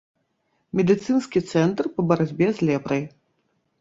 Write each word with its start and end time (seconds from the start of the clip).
Медыцынскі 0.77 1.39
цэнтр 1.51 1.91
па 1.99 2.09
барацьбе 2.13 2.47
з 2.61 2.71
лепрай. 2.71 3.03